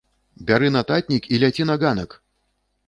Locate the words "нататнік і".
0.77-1.41